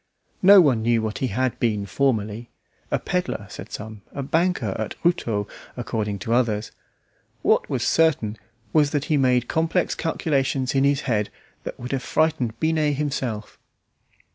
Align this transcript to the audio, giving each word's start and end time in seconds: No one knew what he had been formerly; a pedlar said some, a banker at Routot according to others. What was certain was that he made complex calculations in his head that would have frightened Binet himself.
No 0.41 0.61
one 0.61 0.81
knew 0.81 0.99
what 1.03 1.19
he 1.19 1.27
had 1.27 1.59
been 1.59 1.85
formerly; 1.85 2.49
a 2.89 2.97
pedlar 2.97 3.45
said 3.51 3.71
some, 3.71 4.01
a 4.13 4.23
banker 4.23 4.75
at 4.79 4.95
Routot 5.05 5.47
according 5.77 6.17
to 6.25 6.33
others. 6.33 6.71
What 7.43 7.69
was 7.69 7.83
certain 7.85 8.39
was 8.73 8.89
that 8.89 9.05
he 9.13 9.15
made 9.17 9.47
complex 9.47 9.93
calculations 9.93 10.73
in 10.73 10.85
his 10.85 11.01
head 11.01 11.29
that 11.65 11.79
would 11.79 11.91
have 11.91 12.01
frightened 12.01 12.59
Binet 12.59 12.95
himself. 12.95 13.59